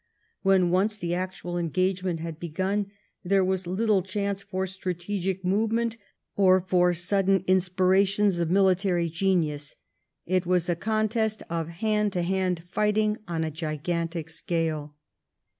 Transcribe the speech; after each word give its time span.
When 0.41 0.71
once 0.71 0.97
the 0.97 1.13
actual 1.13 1.59
engagement 1.59 2.21
had 2.21 2.39
begun 2.39 2.87
there 3.23 3.45
was 3.45 3.67
little 3.67 4.01
chance 4.01 4.41
for 4.41 4.65
strategic 4.65 5.45
movement 5.45 5.95
or 6.35 6.59
for 6.67 6.91
sudden 6.95 7.43
inspirations 7.45 8.39
of 8.39 8.49
military 8.49 9.09
genius; 9.11 9.75
it 10.25 10.43
was 10.47 10.67
a 10.69 10.75
contest 10.75 11.43
of 11.51 11.67
hand 11.67 12.13
to 12.13 12.23
hand 12.23 12.63
fighting 12.67 13.19
on 13.27 13.43
a 13.43 13.51
gigantic 13.51 14.31
scale. 14.31 14.95